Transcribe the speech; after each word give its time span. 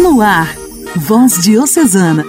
No 0.00 0.22
ar, 0.22 0.48
Voz 0.96 1.42
Diocesana, 1.42 2.24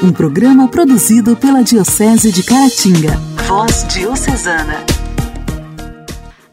um 0.00 0.12
programa 0.12 0.68
produzido 0.68 1.34
pela 1.34 1.64
Diocese 1.64 2.30
de 2.30 2.44
Caratinga. 2.44 3.16
Voz 3.48 3.84
Diocesana. 3.88 4.84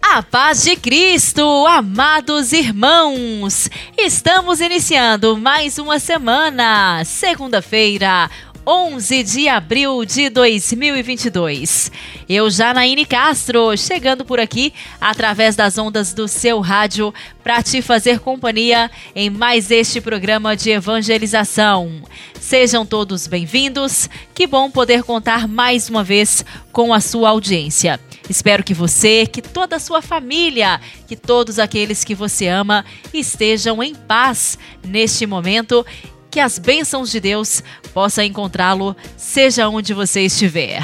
A 0.01 0.23
paz 0.23 0.63
de 0.63 0.75
Cristo, 0.75 1.43
amados 1.67 2.51
irmãos! 2.51 3.70
Estamos 3.96 4.59
iniciando 4.59 5.38
mais 5.38 5.78
uma 5.78 5.99
semana, 5.99 7.04
segunda-feira, 7.06 8.28
11 8.68 9.24
de 9.24 9.47
abril 9.47 10.04
de 10.06 10.28
2022. 10.28 11.92
Eu, 12.28 12.50
Janaíne 12.50 13.06
Castro, 13.06 13.78
chegando 13.78 14.26
por 14.26 14.40
aqui 14.40 14.74
através 15.00 15.56
das 15.56 15.78
ondas 15.78 16.14
do 16.16 16.27
seu 16.27 16.59
rádio 16.62 17.14
para 17.44 17.62
te 17.62 17.80
fazer 17.84 18.20
companhia 18.20 18.90
em 19.16 19.30
mais 19.30 19.70
este 19.70 20.02
programa 20.02 20.55
de 20.55 20.72
evangelização. 20.72 22.02
Sejam 22.40 22.84
todos 22.88 23.28
bem-vindos. 23.28 24.09
Que 24.34 24.48
bom 24.48 24.72
poder 24.72 25.04
contar 25.04 25.48
mais 25.48 25.88
uma 25.88 26.04
vez 26.04 26.44
com 26.72 26.92
a 26.92 27.00
sua 27.00 27.30
audiência. 27.30 28.00
Espero 28.28 28.64
que 28.64 28.73
você, 28.73 29.28
que 29.28 29.44
toda 29.44 29.76
a 29.76 29.80
sua 29.80 30.02
família, 30.02 30.82
que 31.08 31.16
todos 31.16 31.59
aqueles 31.59 32.04
que 32.04 32.16
você 32.16 32.48
ama 32.48 32.84
estejam 33.14 33.84
em 33.84 33.94
paz 33.94 34.58
neste 34.84 35.28
momento 35.28 35.86
que 36.35 36.39
as 36.41 36.59
bênçãos 36.59 37.09
de 37.12 37.21
Deus 37.21 37.63
possa 37.94 38.21
encontrá-lo, 38.21 38.94
seja 39.16 39.70
onde 39.70 39.94
você 39.94 40.20
estiver. 40.20 40.84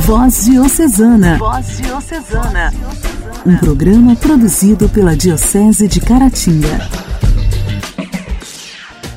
Voz 0.00 0.46
Diocesana. 0.46 1.38
Voz 1.38 1.76
Diocesana. 1.76 2.74
Um 3.46 3.56
programa 3.58 4.16
produzido 4.16 4.88
pela 4.88 5.16
Diocese 5.16 5.86
de 5.86 6.00
Caratinga. 6.00 6.88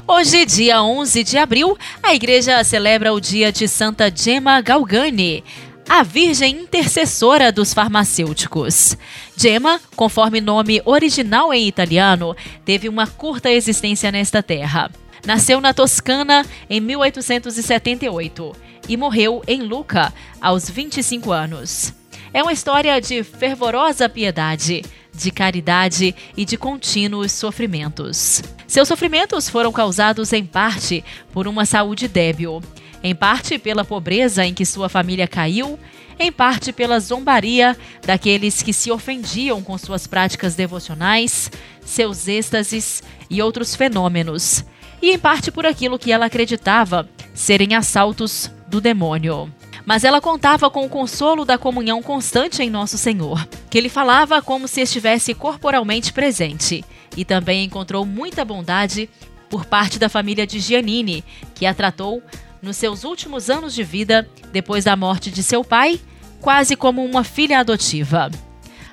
Hoje, 0.08 0.46
dia 0.46 0.84
11 0.84 1.24
de 1.24 1.40
abril, 1.40 1.76
a 2.04 2.14
igreja 2.14 2.64
celebra 2.64 3.12
o 3.12 3.20
dia 3.20 3.52
de 3.52 3.68
Santa 3.68 4.12
Gemma 4.16 4.62
Galgani, 4.62 5.44
a 5.88 6.04
Virgem 6.04 6.62
Intercessora 6.62 7.52
dos 7.52 7.74
Farmacêuticos. 7.74 8.98
Gemma, 9.36 9.80
conforme 9.96 10.40
nome 10.42 10.82
original 10.86 11.54
em 11.54 11.68
italiano, 11.68 12.36
teve 12.66 12.88
uma 12.88 13.08
curta 13.08 13.52
existência 13.52 14.12
nesta 14.12 14.42
terra. 14.42 14.90
Nasceu 15.26 15.62
na 15.62 15.74
Toscana 15.74 16.46
em 16.70 16.80
1878 16.80 18.56
e 18.90 18.98
morreu 18.98 19.42
em 19.48 19.62
Lucca 19.62 20.14
aos 20.42 20.70
25 20.70 21.32
anos. 21.32 21.94
É 22.34 22.42
uma 22.42 22.54
história 22.54 23.00
de 23.00 23.24
fervorosa 23.24 24.10
piedade, 24.10 24.84
de 25.14 25.32
caridade 25.32 26.16
e 26.36 26.44
de 26.44 26.58
contínuos 26.58 27.32
sofrimentos. 27.32 28.42
Seus 28.68 28.88
sofrimentos 28.88 29.48
foram 29.48 29.72
causados 29.72 30.34
em 30.34 30.44
parte 30.44 31.04
por 31.32 31.48
uma 31.48 31.66
saúde 31.66 32.08
débil 32.08 32.62
em 33.04 33.14
parte 33.14 33.60
pela 33.60 33.84
pobreza 33.84 34.46
em 34.46 34.54
que 34.54 34.66
sua 34.66 34.88
família 34.88 35.28
caiu, 35.28 35.78
em 36.18 36.32
parte 36.32 36.72
pela 36.72 37.00
zombaria 37.00 37.78
daqueles 38.06 38.62
que 38.62 38.72
se 38.72 38.90
ofendiam 38.90 39.62
com 39.62 39.78
suas 39.78 40.08
práticas 40.08 40.56
devocionais, 40.56 41.52
seus 41.82 42.28
êxtases 42.28 43.04
e 43.30 43.42
outros 43.42 43.76
fenômenos, 43.76 44.64
e 45.02 45.12
em 45.12 45.20
parte 45.20 45.52
por 45.52 45.66
aquilo 45.66 46.00
que 46.00 46.12
ela 46.12 46.28
acreditava 46.28 47.10
serem 47.34 47.76
assaltos 47.76 48.50
do 48.68 48.80
demônio. 48.80 49.52
Mas 49.86 50.06
ela 50.06 50.22
contava 50.22 50.70
com 50.70 50.86
o 50.86 50.90
consolo 50.90 51.44
da 51.44 51.58
comunhão 51.58 52.02
constante 52.02 52.64
em 52.64 52.70
Nosso 52.70 52.98
Senhor, 52.98 53.46
que 53.70 53.78
ele 53.78 53.90
falava 53.90 54.42
como 54.42 54.66
se 54.66 54.80
estivesse 54.80 55.34
corporalmente 55.34 56.14
presente, 56.14 56.86
e 57.18 57.26
também 57.26 57.66
encontrou 57.66 58.06
muita 58.06 58.46
bondade 58.46 59.10
por 59.50 59.66
parte 59.66 60.00
da 60.00 60.08
família 60.08 60.48
de 60.48 60.60
Giannini, 60.60 61.24
que 61.54 61.66
a 61.66 61.74
tratou 61.74 62.24
nos 62.64 62.78
seus 62.78 63.04
últimos 63.04 63.50
anos 63.50 63.76
de 63.76 63.84
vida, 63.84 64.28
depois 64.54 64.86
da 64.86 64.96
morte 64.96 65.30
de 65.30 65.44
seu 65.44 65.64
pai, 65.64 66.00
quase 66.40 66.78
como 66.78 67.04
uma 67.04 67.24
filha 67.24 67.60
adotiva. 67.60 68.32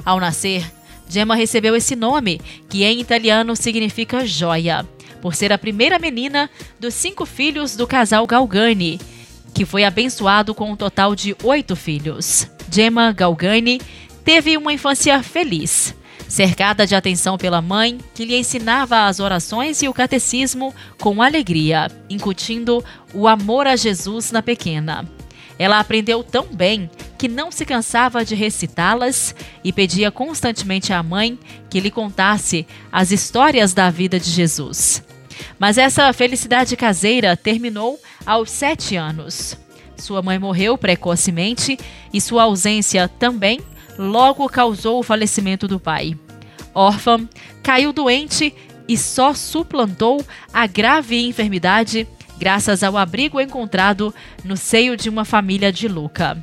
Ao 0.04 0.18
nascer, 0.18 0.68
Gemma 1.08 1.36
recebeu 1.36 1.76
esse 1.76 1.94
nome, 1.94 2.40
que 2.68 2.82
em 2.82 3.00
italiano 3.00 3.54
significa 3.54 4.26
joia, 4.26 4.84
por 5.22 5.36
ser 5.36 5.52
a 5.52 5.58
primeira 5.58 5.98
menina 5.98 6.50
dos 6.80 6.94
cinco 6.94 7.24
filhos 7.24 7.76
do 7.76 7.86
casal 7.86 8.26
Galgani, 8.26 9.00
que 9.54 9.64
foi 9.64 9.84
abençoado 9.84 10.52
com 10.52 10.72
um 10.72 10.76
total 10.76 11.14
de 11.14 11.36
oito 11.44 11.76
filhos. 11.76 12.48
Gemma 12.70 13.12
Galgani 13.12 13.80
teve 14.24 14.56
uma 14.56 14.72
infância 14.72 15.22
feliz 15.22 15.94
cercada 16.30 16.86
de 16.86 16.94
atenção 16.94 17.36
pela 17.36 17.60
mãe, 17.60 17.98
que 18.14 18.24
lhe 18.24 18.36
ensinava 18.36 19.06
as 19.06 19.18
orações 19.18 19.82
e 19.82 19.88
o 19.88 19.92
catecismo 19.92 20.72
com 21.00 21.20
alegria, 21.20 21.90
incutindo 22.08 22.84
o 23.12 23.26
amor 23.26 23.66
a 23.66 23.74
Jesus 23.74 24.30
na 24.30 24.40
pequena. 24.40 25.04
Ela 25.58 25.80
aprendeu 25.80 26.22
tão 26.22 26.46
bem 26.46 26.88
que 27.18 27.26
não 27.26 27.50
se 27.50 27.66
cansava 27.66 28.24
de 28.24 28.36
recitá-las 28.36 29.34
e 29.64 29.72
pedia 29.72 30.10
constantemente 30.12 30.92
à 30.92 31.02
mãe 31.02 31.36
que 31.68 31.80
lhe 31.80 31.90
contasse 31.90 32.64
as 32.92 33.10
histórias 33.10 33.74
da 33.74 33.90
vida 33.90 34.18
de 34.18 34.30
Jesus. 34.30 35.02
Mas 35.58 35.78
essa 35.78 36.12
felicidade 36.12 36.76
caseira 36.76 37.36
terminou 37.36 37.98
aos 38.24 38.50
sete 38.50 38.94
anos. 38.94 39.58
Sua 39.96 40.22
mãe 40.22 40.38
morreu 40.38 40.78
precocemente 40.78 41.76
e 42.12 42.20
sua 42.20 42.44
ausência 42.44 43.08
também 43.08 43.60
logo 43.98 44.48
causou 44.48 45.00
o 45.00 45.02
falecimento 45.02 45.68
do 45.68 45.78
pai. 45.78 46.16
Órfã, 46.74 47.28
caiu 47.62 47.92
doente 47.92 48.54
e 48.88 48.96
só 48.96 49.34
suplantou 49.34 50.24
a 50.52 50.66
grave 50.66 51.26
enfermidade 51.26 52.06
graças 52.38 52.82
ao 52.82 52.96
abrigo 52.96 53.38
encontrado 53.38 54.14
no 54.42 54.56
seio 54.56 54.96
de 54.96 55.10
uma 55.10 55.26
família 55.26 55.70
de 55.70 55.86
Luca. 55.86 56.42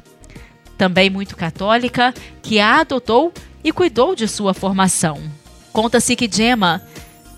Também 0.78 1.10
muito 1.10 1.36
católica, 1.36 2.14
que 2.44 2.60
a 2.60 2.82
adotou 2.82 3.34
e 3.64 3.72
cuidou 3.72 4.16
de 4.16 4.28
sua 4.28 4.54
formação. 4.54 5.20
Conta-se 5.74 6.16
que 6.16 6.30
Gemma, 6.32 6.84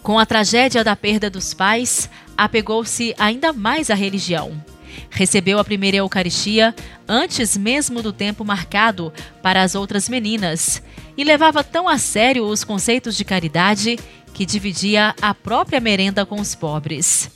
com 0.03 0.19
a 0.19 0.25
tragédia 0.25 0.83
da 0.83 0.93
perda 0.93 1.29
dos 1.29 1.53
pais, 1.53 2.09
apegou-se 2.37 3.15
ainda 3.17 3.53
mais 3.53 3.89
à 3.89 3.95
religião. 3.95 4.61
Recebeu 5.09 5.59
a 5.59 5.63
primeira 5.63 5.97
Eucaristia 5.97 6.75
antes 7.07 7.57
mesmo 7.57 8.01
do 8.01 8.13
tempo 8.13 8.45
marcado 8.45 9.11
para 9.41 9.61
as 9.61 9.75
outras 9.75 10.07
meninas 10.07 10.81
e 11.17 11.23
levava 11.23 11.63
tão 11.63 11.87
a 11.87 11.97
sério 11.97 12.45
os 12.45 12.63
conceitos 12.63 13.15
de 13.15 13.25
caridade 13.25 13.99
que 14.33 14.45
dividia 14.45 15.15
a 15.21 15.33
própria 15.33 15.79
merenda 15.79 16.25
com 16.25 16.39
os 16.39 16.55
pobres. 16.55 17.29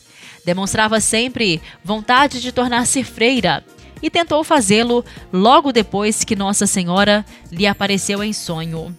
Demonstrava 0.46 1.00
sempre 1.00 1.62
vontade 1.84 2.42
de 2.42 2.52
tornar-se 2.52 3.04
freira 3.04 3.64
e 4.02 4.10
tentou 4.10 4.44
fazê-lo 4.44 5.04
logo 5.32 5.72
depois 5.72 6.24
que 6.24 6.36
Nossa 6.36 6.68
Senhora 6.68 7.26
lhe 7.52 7.66
apareceu 7.66 8.24
em 8.24 8.34
sonho. 8.34 8.96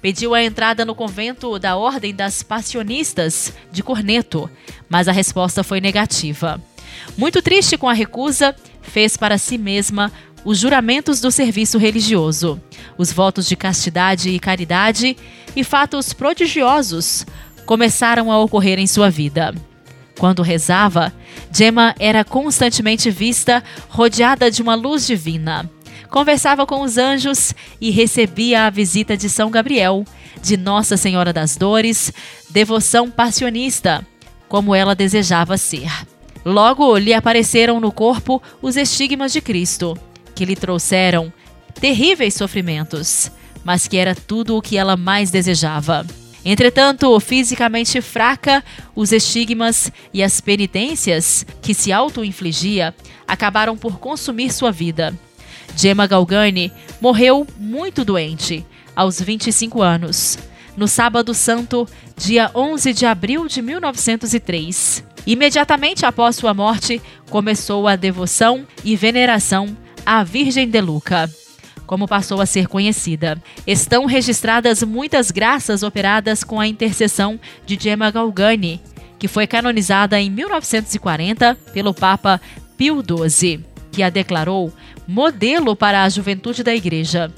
Pediu 0.00 0.34
a 0.34 0.42
entrada 0.42 0.84
no 0.84 0.94
convento 0.94 1.58
da 1.58 1.76
Ordem 1.76 2.14
das 2.14 2.42
Passionistas 2.42 3.52
de 3.72 3.82
Corneto, 3.82 4.50
mas 4.88 5.08
a 5.08 5.12
resposta 5.12 5.64
foi 5.64 5.80
negativa. 5.80 6.62
Muito 7.16 7.40
triste 7.42 7.76
com 7.76 7.88
a 7.88 7.92
recusa, 7.92 8.54
fez 8.82 9.16
para 9.16 9.38
si 9.38 9.58
mesma 9.58 10.12
os 10.44 10.58
juramentos 10.58 11.20
do 11.20 11.30
serviço 11.30 11.78
religioso, 11.78 12.60
os 12.98 13.10
votos 13.10 13.48
de 13.48 13.56
castidade 13.56 14.28
e 14.28 14.38
caridade 14.38 15.16
e 15.56 15.64
fatos 15.64 16.12
prodigiosos 16.12 17.24
começaram 17.64 18.30
a 18.30 18.38
ocorrer 18.38 18.78
em 18.78 18.86
sua 18.86 19.10
vida. 19.10 19.54
Quando 20.18 20.42
rezava, 20.42 21.12
Gemma 21.50 21.94
era 21.98 22.24
constantemente 22.24 23.10
vista 23.10 23.64
rodeada 23.88 24.50
de 24.50 24.62
uma 24.62 24.74
luz 24.74 25.06
divina. 25.06 25.68
Conversava 26.10 26.64
com 26.66 26.82
os 26.82 26.96
anjos 26.98 27.54
e 27.80 27.90
recebia 27.90 28.66
a 28.66 28.70
visita 28.70 29.16
de 29.16 29.28
São 29.28 29.50
Gabriel, 29.50 30.04
de 30.40 30.56
Nossa 30.56 30.96
Senhora 30.96 31.32
das 31.32 31.56
Dores, 31.56 32.12
devoção 32.50 33.10
passionista, 33.10 34.06
como 34.48 34.74
ela 34.74 34.94
desejava 34.94 35.56
ser. 35.56 35.90
Logo 36.44 36.96
lhe 36.98 37.14
apareceram 37.14 37.80
no 37.80 37.90
corpo 37.90 38.42
os 38.60 38.76
estigmas 38.76 39.32
de 39.32 39.40
Cristo, 39.40 39.96
que 40.34 40.44
lhe 40.44 40.54
trouxeram 40.54 41.32
terríveis 41.80 42.34
sofrimentos, 42.34 43.30
mas 43.64 43.88
que 43.88 43.96
era 43.96 44.14
tudo 44.14 44.56
o 44.56 44.62
que 44.62 44.76
ela 44.76 44.96
mais 44.96 45.30
desejava. 45.30 46.06
Entretanto, 46.44 47.18
fisicamente 47.20 48.02
fraca, 48.02 48.62
os 48.94 49.12
estigmas 49.12 49.90
e 50.12 50.22
as 50.22 50.40
penitências 50.40 51.46
que 51.62 51.72
se 51.72 51.90
auto-infligia 51.90 52.94
acabaram 53.26 53.76
por 53.76 53.98
consumir 53.98 54.52
sua 54.52 54.70
vida. 54.70 55.18
Gemma 55.74 56.06
Galgani 56.06 56.70
morreu 57.00 57.46
muito 57.58 58.04
doente, 58.04 58.64
aos 58.94 59.20
25 59.20 59.80
anos, 59.80 60.38
no 60.76 60.86
Sábado 60.86 61.32
Santo, 61.32 61.88
dia 62.16 62.50
11 62.54 62.92
de 62.92 63.06
abril 63.06 63.48
de 63.48 63.62
1903. 63.62 65.13
Imediatamente 65.26 66.04
após 66.04 66.36
sua 66.36 66.52
morte, 66.52 67.00
começou 67.30 67.88
a 67.88 67.96
devoção 67.96 68.66
e 68.84 68.94
veneração 68.94 69.76
à 70.04 70.22
Virgem 70.22 70.68
de 70.68 70.80
Luca. 70.80 71.30
como 71.86 72.08
passou 72.08 72.40
a 72.40 72.46
ser 72.46 72.66
conhecida. 72.66 73.40
Estão 73.66 74.06
registradas 74.06 74.82
muitas 74.82 75.30
graças 75.30 75.82
operadas 75.82 76.42
com 76.42 76.58
a 76.58 76.66
intercessão 76.66 77.38
de 77.66 77.78
Gemma 77.78 78.10
Galgani, 78.10 78.80
que 79.18 79.28
foi 79.28 79.46
canonizada 79.46 80.18
em 80.18 80.30
1940 80.30 81.54
pelo 81.74 81.92
Papa 81.92 82.40
Pio 82.76 83.02
XII, 83.02 83.60
que 83.92 84.02
a 84.02 84.08
declarou 84.08 84.72
modelo 85.06 85.76
para 85.76 86.02
a 86.02 86.08
juventude 86.08 86.62
da 86.62 86.74
Igreja, 86.74 87.30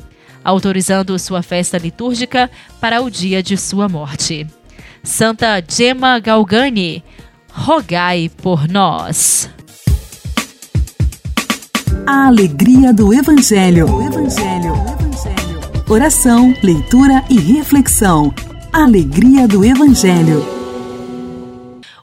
autorizando 0.44 1.18
sua 1.18 1.42
festa 1.42 1.76
litúrgica 1.76 2.48
para 2.80 3.02
o 3.02 3.10
dia 3.10 3.42
de 3.42 3.56
sua 3.56 3.88
morte. 3.88 4.46
Santa 5.02 5.62
Gemma 5.68 6.18
Galgani, 6.18 7.02
rogai 7.56 8.30
por 8.42 8.68
nós. 8.68 9.50
A 12.06 12.26
alegria 12.26 12.92
do 12.92 13.12
Evangelho. 13.12 13.86
O 13.92 14.02
Evangelho. 14.02 14.72
O 14.72 14.92
Evangelho. 14.92 15.84
Oração, 15.88 16.54
leitura 16.62 17.24
e 17.30 17.38
reflexão. 17.38 18.32
Alegria 18.72 19.48
do 19.48 19.64
Evangelho. 19.64 20.44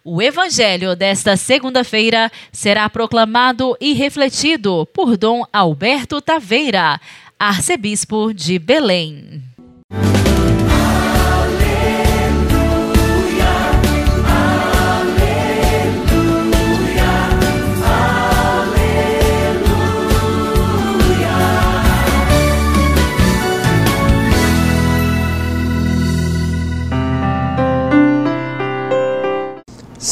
O 0.04 0.22
Evangelho 0.22 0.96
desta 0.96 1.38
segunda-feira 1.38 2.32
será 2.52 2.90
proclamado 2.90 3.78
e 3.80 3.94
refletido 3.94 4.88
por 4.88 5.16
Dom 5.16 5.44
Alberto 5.54 6.20
Taveira, 6.20 7.00
arcebispo 7.40 8.34
de 8.34 8.58
Belém. 8.58 9.43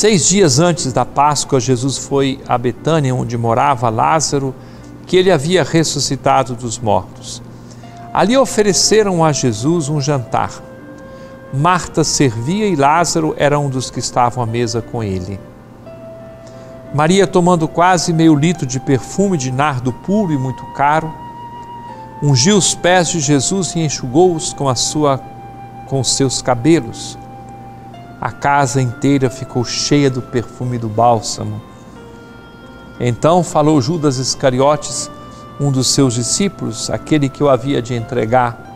Seis 0.01 0.27
dias 0.27 0.57
antes 0.57 0.91
da 0.91 1.05
Páscoa, 1.05 1.59
Jesus 1.59 1.95
foi 1.95 2.39
a 2.47 2.57
Betânia, 2.57 3.13
onde 3.13 3.37
morava 3.37 3.87
Lázaro, 3.87 4.55
que 5.05 5.15
ele 5.15 5.31
havia 5.31 5.63
ressuscitado 5.63 6.55
dos 6.55 6.79
mortos. 6.79 7.39
Ali 8.11 8.35
ofereceram 8.35 9.23
a 9.23 9.31
Jesus 9.31 9.89
um 9.89 10.01
jantar. 10.01 10.59
Marta 11.53 12.03
servia 12.03 12.65
e 12.65 12.75
Lázaro 12.75 13.35
era 13.37 13.59
um 13.59 13.69
dos 13.69 13.91
que 13.91 13.99
estavam 13.99 14.43
à 14.43 14.47
mesa 14.47 14.81
com 14.81 15.03
ele. 15.03 15.39
Maria, 16.95 17.27
tomando 17.27 17.67
quase 17.67 18.11
meio 18.11 18.33
litro 18.33 18.65
de 18.65 18.79
perfume 18.79 19.37
de 19.37 19.51
nardo 19.51 19.93
puro 19.93 20.33
e 20.33 20.37
muito 20.37 20.65
caro, 20.73 21.13
ungiu 22.23 22.57
os 22.57 22.73
pés 22.73 23.07
de 23.09 23.19
Jesus 23.19 23.75
e 23.75 23.81
enxugou-os 23.81 24.51
com 24.51 24.67
a 24.67 24.73
sua 24.73 25.21
com 25.85 26.03
seus 26.03 26.41
cabelos 26.41 27.19
a 28.21 28.31
casa 28.31 28.79
inteira 28.79 29.31
ficou 29.31 29.65
cheia 29.65 30.07
do 30.07 30.21
perfume 30.21 30.77
do 30.77 30.87
bálsamo. 30.87 31.59
Então 32.99 33.43
falou 33.43 33.81
Judas 33.81 34.17
Iscariotes, 34.17 35.09
um 35.59 35.71
dos 35.71 35.87
seus 35.87 36.13
discípulos, 36.13 36.91
aquele 36.91 37.27
que 37.27 37.43
o 37.43 37.49
havia 37.49 37.81
de 37.81 37.95
entregar. 37.95 38.69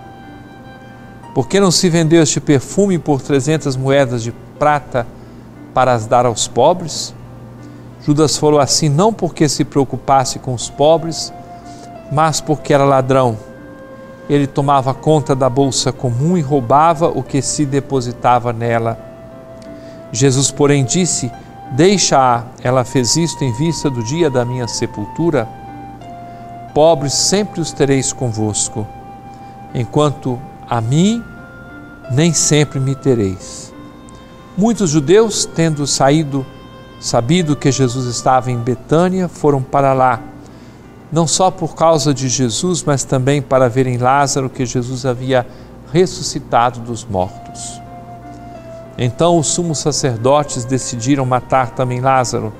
Por 1.35 1.47
que 1.47 1.59
não 1.59 1.69
se 1.69 1.91
vendeu 1.91 2.23
este 2.23 2.39
perfume 2.39 2.97
por 2.97 3.21
trezentas 3.21 3.75
moedas 3.75 4.23
de 4.23 4.31
prata 4.57 5.05
para 5.75 5.93
as 5.93 6.07
dar 6.07 6.25
aos 6.25 6.47
pobres? 6.47 7.13
Judas 8.01 8.37
falou 8.37 8.59
assim 8.59 8.89
não 8.89 9.13
porque 9.13 9.47
se 9.47 9.63
preocupasse 9.63 10.39
com 10.39 10.55
os 10.55 10.71
pobres, 10.71 11.31
mas 12.11 12.41
porque 12.41 12.73
era 12.73 12.83
ladrão. 12.83 13.37
Ele 14.27 14.47
tomava 14.47 14.91
conta 14.91 15.35
da 15.35 15.49
bolsa 15.49 15.91
comum 15.91 16.35
e 16.35 16.41
roubava 16.41 17.09
o 17.09 17.21
que 17.21 17.43
se 17.43 17.63
depositava 17.63 18.51
nela. 18.51 19.04
Jesus, 20.11 20.51
porém, 20.51 20.83
disse: 20.83 21.31
Deixa-a, 21.71 22.43
ela 22.63 22.83
fez 22.83 23.15
isto 23.15 23.43
em 23.43 23.51
vista 23.51 23.89
do 23.89 24.03
dia 24.03 24.29
da 24.29 24.45
minha 24.45 24.67
sepultura. 24.67 25.47
Pobres 26.73 27.13
sempre 27.13 27.61
os 27.61 27.71
tereis 27.71 28.13
convosco, 28.13 28.85
enquanto 29.73 30.39
a 30.69 30.79
mim 30.81 31.23
nem 32.11 32.33
sempre 32.33 32.79
me 32.79 32.95
tereis. 32.95 33.73
Muitos 34.57 34.89
judeus, 34.89 35.45
tendo 35.45 35.85
saído, 35.87 36.45
sabido 36.99 37.55
que 37.55 37.71
Jesus 37.71 38.05
estava 38.05 38.51
em 38.51 38.57
Betânia, 38.57 39.27
foram 39.27 39.61
para 39.61 39.93
lá, 39.93 40.21
não 41.11 41.27
só 41.27 41.49
por 41.49 41.75
causa 41.75 42.13
de 42.13 42.29
Jesus, 42.29 42.83
mas 42.83 43.03
também 43.03 43.41
para 43.41 43.69
verem 43.69 43.97
Lázaro 43.97 44.49
que 44.49 44.65
Jesus 44.65 45.05
havia 45.05 45.45
ressuscitado 45.91 46.79
dos 46.79 47.05
mortos. 47.05 47.84
Então 48.97 49.37
os 49.37 49.47
sumos 49.47 49.79
sacerdotes 49.79 50.63
decidiram 50.63 51.25
matar 51.25 51.71
também 51.71 51.99
Lázaro, 51.99 52.53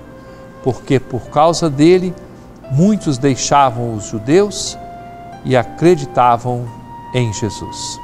porque 0.64 1.00
por 1.00 1.30
causa 1.30 1.70
dele 1.70 2.14
muitos 2.72 3.18
deixavam 3.18 3.94
os 3.96 4.06
judeus 4.06 4.78
e 5.46 5.56
acreditavam 5.56 6.68
em 7.14 7.32
Jesus. 7.32 8.00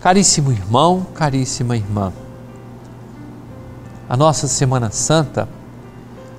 Caríssimo 0.00 0.50
irmão, 0.50 1.06
caríssima 1.14 1.76
irmã, 1.76 2.10
a 4.08 4.16
nossa 4.16 4.48
Semana 4.48 4.90
Santa 4.90 5.48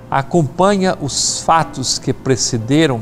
acompanha 0.09 0.97
os 1.00 1.41
fatos 1.41 1.97
que 1.97 2.12
precederam 2.12 3.01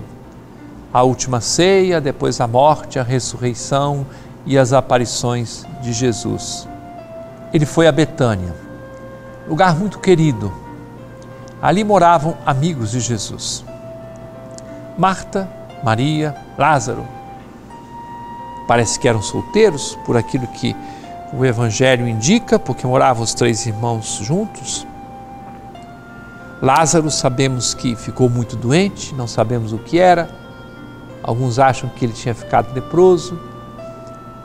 a 0.94 1.02
última 1.02 1.42
ceia, 1.42 2.00
depois 2.00 2.40
a 2.40 2.46
morte, 2.46 3.00
a 3.00 3.04
ressurreição 3.04 4.06
e 4.50 4.58
as 4.58 4.74
aparições 4.74 5.64
de 5.80 5.94
Jesus. 5.94 6.68
Ele 7.54 7.68
foi 7.68 7.88
a 7.88 7.92
Betânia, 7.92 8.56
lugar 9.48 9.76
muito 9.76 10.00
querido. 10.00 10.52
Ali 11.62 11.84
moravam 11.84 12.36
amigos 12.44 12.92
de 12.92 13.00
Jesus. 13.00 13.64
Marta, 14.98 15.48
Maria, 15.84 16.36
Lázaro. 16.58 17.06
Parece 18.68 19.00
que 19.00 19.08
eram 19.08 19.22
solteiros, 19.22 19.96
por 20.04 20.18
aquilo 20.18 20.48
que 20.48 20.76
o 21.32 21.46
Evangelho 21.46 22.08
indica, 22.08 22.58
porque 22.58 22.88
moravam 22.88 23.24
os 23.24 23.36
três 23.36 23.68
irmãos 23.68 24.20
juntos. 24.24 24.88
Lázaro, 26.60 27.12
sabemos 27.12 27.76
que 27.76 27.96
ficou 27.96 28.28
muito 28.28 28.56
doente, 28.56 29.14
não 29.14 29.28
sabemos 29.28 29.74
o 29.74 29.78
que 29.78 30.00
era. 30.00 30.28
Alguns 31.22 31.60
acham 31.60 31.88
que 31.88 32.04
ele 32.04 32.14
tinha 32.14 32.34
ficado 32.34 32.74
leproso. 32.74 33.49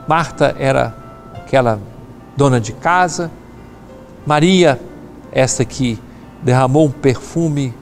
Marta 0.07 0.55
era 0.59 0.95
aquela 1.33 1.79
dona 2.37 2.59
de 2.59 2.73
casa, 2.73 3.31
Maria, 4.25 4.79
esta 5.31 5.65
que 5.65 5.99
derramou 6.43 6.85
um 6.85 6.91
perfume 6.91 7.73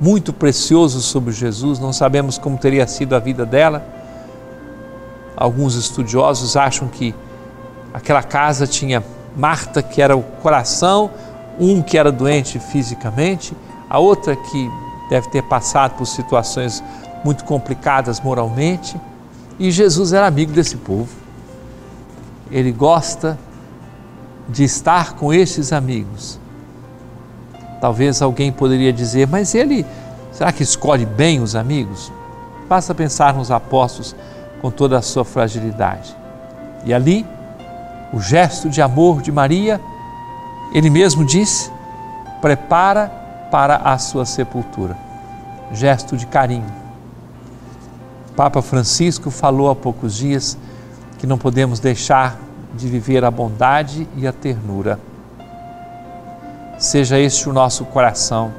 muito 0.00 0.32
precioso 0.32 1.00
sobre 1.00 1.32
Jesus, 1.32 1.78
não 1.78 1.92
sabemos 1.92 2.38
como 2.38 2.58
teria 2.58 2.86
sido 2.86 3.14
a 3.14 3.18
vida 3.18 3.44
dela. 3.44 3.84
Alguns 5.36 5.74
estudiosos 5.74 6.56
acham 6.56 6.86
que 6.86 7.14
aquela 7.92 8.22
casa 8.22 8.66
tinha 8.66 9.02
Marta, 9.36 9.82
que 9.82 10.00
era 10.00 10.16
o 10.16 10.22
coração, 10.22 11.10
um 11.58 11.82
que 11.82 11.98
era 11.98 12.12
doente 12.12 12.60
fisicamente, 12.60 13.52
a 13.90 13.98
outra 13.98 14.36
que 14.36 14.70
deve 15.10 15.28
ter 15.28 15.42
passado 15.42 15.96
por 15.96 16.06
situações 16.06 16.82
muito 17.24 17.44
complicadas 17.44 18.20
moralmente, 18.20 18.96
e 19.58 19.72
Jesus 19.72 20.12
era 20.12 20.26
amigo 20.26 20.52
desse 20.52 20.76
povo 20.76 21.23
ele 22.50 22.72
gosta 22.72 23.38
de 24.48 24.64
estar 24.64 25.14
com 25.14 25.32
estes 25.32 25.72
amigos. 25.72 26.38
Talvez 27.80 28.22
alguém 28.22 28.52
poderia 28.52 28.92
dizer, 28.92 29.26
mas 29.26 29.54
ele, 29.54 29.84
será 30.32 30.52
que 30.52 30.62
escolhe 30.62 31.04
bem 31.04 31.40
os 31.40 31.54
amigos? 31.54 32.12
Basta 32.68 32.94
pensar 32.94 33.34
nos 33.34 33.50
apóstolos 33.50 34.14
com 34.60 34.70
toda 34.70 34.98
a 34.98 35.02
sua 35.02 35.24
fragilidade. 35.24 36.16
E 36.84 36.92
ali, 36.92 37.26
o 38.12 38.20
gesto 38.20 38.68
de 38.68 38.80
amor 38.80 39.20
de 39.20 39.30
Maria, 39.30 39.80
ele 40.72 40.88
mesmo 40.90 41.24
disse, 41.24 41.70
prepara 42.40 43.08
para 43.50 43.76
a 43.76 43.98
sua 43.98 44.24
sepultura. 44.24 44.96
Gesto 45.72 46.16
de 46.16 46.26
carinho. 46.26 46.72
Papa 48.36 48.60
Francisco 48.60 49.30
falou 49.30 49.70
há 49.70 49.76
poucos 49.76 50.16
dias 50.16 50.58
que 51.24 51.26
não 51.26 51.38
podemos 51.38 51.80
deixar 51.80 52.38
de 52.74 52.86
viver 52.86 53.24
a 53.24 53.30
bondade 53.30 54.06
e 54.14 54.26
a 54.26 54.32
ternura. 54.32 55.00
Seja 56.78 57.18
este 57.18 57.48
o 57.48 57.52
nosso 57.52 57.86
coração 57.86 58.52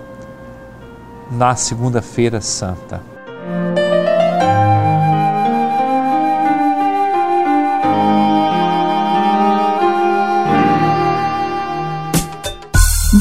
na 1.32 1.56
Segunda-feira 1.56 2.42
Santa. 2.42 3.04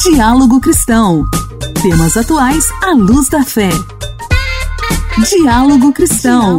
Diálogo 0.02 0.58
Cristão. 0.58 1.22
Temas 1.82 2.16
atuais 2.16 2.64
à 2.82 2.92
luz 2.94 3.28
da 3.28 3.44
fé. 3.44 3.68
Diálogo 5.28 5.92
Cristão. 5.92 6.56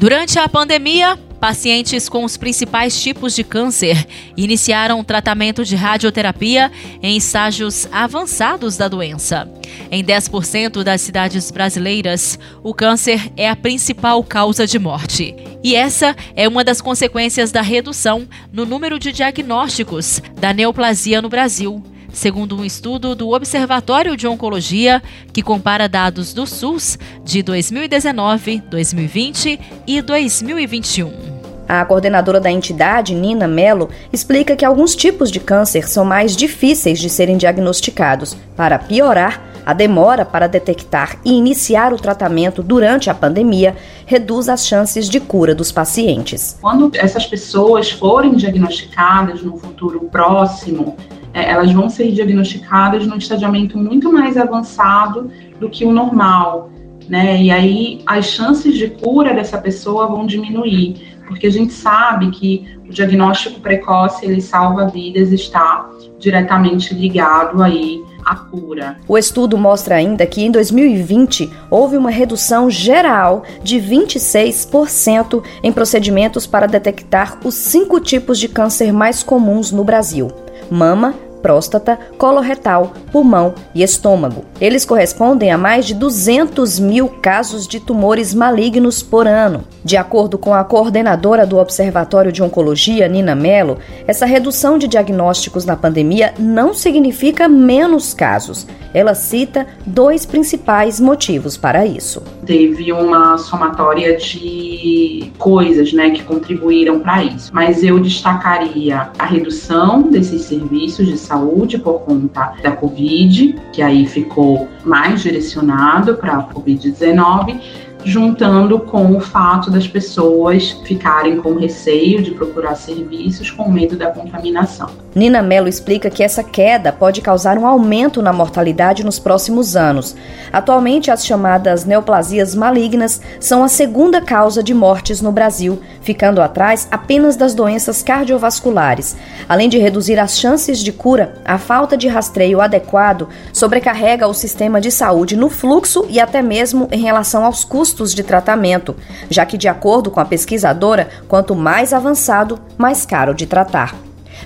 Durante 0.00 0.38
a 0.38 0.48
pandemia, 0.48 1.14
pacientes 1.38 2.08
com 2.08 2.24
os 2.24 2.38
principais 2.38 2.98
tipos 3.02 3.36
de 3.36 3.44
câncer 3.44 4.06
iniciaram 4.34 5.04
tratamento 5.04 5.62
de 5.62 5.76
radioterapia 5.76 6.72
em 7.02 7.18
estágios 7.18 7.86
avançados 7.92 8.78
da 8.78 8.88
doença. 8.88 9.46
Em 9.90 10.02
10% 10.02 10.82
das 10.82 11.02
cidades 11.02 11.50
brasileiras, 11.50 12.38
o 12.62 12.72
câncer 12.72 13.30
é 13.36 13.46
a 13.46 13.54
principal 13.54 14.24
causa 14.24 14.66
de 14.66 14.78
morte. 14.78 15.36
E 15.62 15.74
essa 15.74 16.16
é 16.34 16.48
uma 16.48 16.64
das 16.64 16.80
consequências 16.80 17.52
da 17.52 17.60
redução 17.60 18.26
no 18.50 18.64
número 18.64 18.98
de 18.98 19.12
diagnósticos 19.12 20.22
da 20.40 20.54
neoplasia 20.54 21.20
no 21.20 21.28
Brasil 21.28 21.84
segundo 22.12 22.56
um 22.56 22.64
estudo 22.64 23.14
do 23.14 23.30
Observatório 23.30 24.16
de 24.16 24.26
Oncologia, 24.26 25.02
que 25.32 25.42
compara 25.42 25.88
dados 25.88 26.32
do 26.32 26.46
SUS 26.46 26.98
de 27.24 27.42
2019, 27.42 28.62
2020 28.70 29.60
e 29.86 30.02
2021. 30.02 31.40
A 31.68 31.84
coordenadora 31.84 32.40
da 32.40 32.50
entidade, 32.50 33.14
Nina 33.14 33.46
Mello, 33.46 33.90
explica 34.12 34.56
que 34.56 34.64
alguns 34.64 34.96
tipos 34.96 35.30
de 35.30 35.38
câncer 35.38 35.88
são 35.88 36.04
mais 36.04 36.36
difíceis 36.36 36.98
de 36.98 37.08
serem 37.08 37.36
diagnosticados. 37.36 38.36
Para 38.56 38.76
piorar, 38.76 39.40
a 39.64 39.72
demora 39.72 40.24
para 40.24 40.48
detectar 40.48 41.18
e 41.24 41.32
iniciar 41.32 41.92
o 41.92 41.96
tratamento 41.96 42.60
durante 42.60 43.08
a 43.08 43.14
pandemia 43.14 43.76
reduz 44.04 44.48
as 44.48 44.66
chances 44.66 45.08
de 45.08 45.20
cura 45.20 45.54
dos 45.54 45.70
pacientes. 45.70 46.58
Quando 46.60 46.90
essas 46.94 47.24
pessoas 47.24 47.88
forem 47.88 48.34
diagnosticadas 48.34 49.40
no 49.40 49.56
futuro 49.56 50.00
próximo, 50.10 50.96
é, 51.32 51.50
elas 51.50 51.72
vão 51.72 51.88
ser 51.88 52.10
diagnosticadas 52.12 53.06
num 53.06 53.16
estadiamento 53.16 53.78
muito 53.78 54.12
mais 54.12 54.36
avançado 54.36 55.30
do 55.58 55.68
que 55.68 55.84
o 55.84 55.92
normal, 55.92 56.70
né? 57.08 57.40
E 57.40 57.50
aí 57.50 58.02
as 58.06 58.26
chances 58.26 58.76
de 58.76 58.88
cura 58.88 59.34
dessa 59.34 59.58
pessoa 59.58 60.06
vão 60.06 60.26
diminuir, 60.26 61.16
porque 61.26 61.46
a 61.46 61.50
gente 61.50 61.72
sabe 61.72 62.30
que 62.30 62.66
o 62.88 62.92
diagnóstico 62.92 63.60
precoce 63.60 64.26
ele 64.26 64.40
salva 64.40 64.88
vidas, 64.88 65.30
está 65.30 65.88
diretamente 66.18 66.92
ligado 66.92 67.62
aí 67.62 68.02
à 68.24 68.34
cura. 68.34 68.98
O 69.08 69.16
estudo 69.16 69.56
mostra 69.56 69.94
ainda 69.94 70.26
que 70.26 70.42
em 70.42 70.50
2020 70.50 71.50
houve 71.70 71.96
uma 71.96 72.10
redução 72.10 72.68
geral 72.68 73.44
de 73.62 73.76
26% 73.76 75.42
em 75.62 75.72
procedimentos 75.72 76.46
para 76.46 76.66
detectar 76.66 77.38
os 77.44 77.54
cinco 77.54 78.00
tipos 78.00 78.38
de 78.38 78.48
câncer 78.48 78.92
mais 78.92 79.22
comuns 79.22 79.72
no 79.72 79.84
Brasil: 79.84 80.28
mama, 80.70 81.14
próstata, 81.42 81.98
coloretal, 82.18 82.92
pulmão 83.12 83.54
e 83.74 83.82
estômago. 83.82 84.44
Eles 84.60 84.84
correspondem 84.84 85.50
a 85.50 85.58
mais 85.58 85.86
de 85.86 85.94
200 85.94 86.78
mil 86.78 87.08
casos 87.08 87.66
de 87.66 87.80
tumores 87.80 88.34
malignos 88.34 89.02
por 89.02 89.26
ano. 89.26 89.64
De 89.84 89.96
acordo 89.96 90.36
com 90.36 90.54
a 90.54 90.62
coordenadora 90.62 91.46
do 91.46 91.56
Observatório 91.56 92.30
de 92.30 92.42
Oncologia, 92.42 93.08
Nina 93.08 93.34
Mello, 93.34 93.78
essa 94.06 94.26
redução 94.26 94.78
de 94.78 94.86
diagnósticos 94.86 95.64
na 95.64 95.76
pandemia 95.76 96.34
não 96.38 96.74
significa 96.74 97.48
menos 97.48 98.12
casos. 98.12 98.66
Ela 98.92 99.14
cita 99.14 99.66
dois 99.86 100.26
principais 100.26 101.00
motivos 101.00 101.56
para 101.56 101.86
isso. 101.86 102.22
Teve 102.44 102.92
uma 102.92 103.38
somatória 103.38 104.16
de 104.16 105.32
coisas 105.38 105.92
né, 105.92 106.10
que 106.10 106.22
contribuíram 106.24 107.00
para 107.00 107.24
isso, 107.24 107.50
mas 107.52 107.82
eu 107.82 108.00
destacaria 108.00 109.10
a 109.18 109.24
redução 109.24 110.02
desses 110.02 110.42
serviços 110.42 111.06
de 111.06 111.16
saúde 111.30 111.78
por 111.78 112.00
conta 112.00 112.54
da 112.60 112.72
Covid, 112.72 113.54
que 113.72 113.80
aí 113.80 114.04
ficou 114.04 114.68
mais 114.84 115.22
direcionado 115.22 116.16
para 116.16 116.36
a 116.36 116.48
Covid-19 116.48 117.60
juntando 118.04 118.78
com 118.78 119.16
o 119.16 119.20
fato 119.20 119.70
das 119.70 119.86
pessoas 119.86 120.70
ficarem 120.84 121.36
com 121.36 121.54
receio 121.54 122.22
de 122.22 122.30
procurar 122.30 122.74
serviços 122.74 123.50
com 123.50 123.70
medo 123.70 123.96
da 123.96 124.10
contaminação. 124.10 124.88
Nina 125.14 125.42
Mello 125.42 125.68
explica 125.68 126.08
que 126.08 126.22
essa 126.22 126.42
queda 126.42 126.92
pode 126.92 127.20
causar 127.20 127.58
um 127.58 127.66
aumento 127.66 128.22
na 128.22 128.32
mortalidade 128.32 129.04
nos 129.04 129.18
próximos 129.18 129.76
anos. 129.76 130.16
Atualmente, 130.52 131.10
as 131.10 131.26
chamadas 131.26 131.84
neoplasias 131.84 132.54
malignas 132.54 133.20
são 133.38 133.64
a 133.64 133.68
segunda 133.68 134.20
causa 134.20 134.62
de 134.62 134.72
mortes 134.72 135.20
no 135.20 135.32
Brasil, 135.32 135.80
ficando 136.00 136.40
atrás 136.40 136.88
apenas 136.90 137.36
das 137.36 137.54
doenças 137.54 138.02
cardiovasculares. 138.02 139.16
Além 139.48 139.68
de 139.68 139.78
reduzir 139.78 140.18
as 140.18 140.38
chances 140.38 140.78
de 140.78 140.92
cura, 140.92 141.34
a 141.44 141.58
falta 141.58 141.96
de 141.96 142.08
rastreio 142.08 142.60
adequado 142.60 143.28
sobrecarrega 143.52 144.28
o 144.28 144.34
sistema 144.34 144.80
de 144.80 144.90
saúde 144.90 145.36
no 145.36 145.50
fluxo 145.50 146.06
e 146.08 146.20
até 146.20 146.40
mesmo 146.40 146.88
em 146.90 147.00
relação 147.00 147.44
aos 147.44 147.64
custos 147.64 147.89
de 148.14 148.22
tratamento, 148.22 148.96
já 149.28 149.44
que, 149.44 149.58
de 149.58 149.68
acordo 149.68 150.10
com 150.10 150.20
a 150.20 150.24
pesquisadora, 150.24 151.08
quanto 151.28 151.54
mais 151.54 151.92
avançado, 151.92 152.58
mais 152.78 153.04
caro 153.04 153.34
de 153.34 153.46
tratar. 153.46 153.94